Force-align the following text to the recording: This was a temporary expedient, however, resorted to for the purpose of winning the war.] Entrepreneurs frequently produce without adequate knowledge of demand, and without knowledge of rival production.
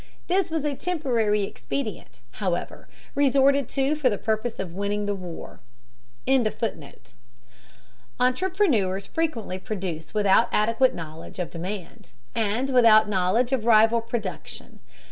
This 0.25 0.49
was 0.49 0.65
a 0.65 0.73
temporary 0.75 1.43
expedient, 1.43 2.21
however, 2.41 2.87
resorted 3.13 3.69
to 3.69 3.93
for 3.93 4.09
the 4.09 4.17
purpose 4.17 4.57
of 4.57 4.73
winning 4.73 5.05
the 5.05 5.13
war.] 5.13 5.59
Entrepreneurs 8.19 9.05
frequently 9.05 9.59
produce 9.59 10.11
without 10.15 10.49
adequate 10.51 10.95
knowledge 10.95 11.37
of 11.37 11.51
demand, 11.51 12.13
and 12.33 12.71
without 12.71 13.07
knowledge 13.09 13.51
of 13.51 13.63
rival 13.65 14.01
production. 14.01 14.79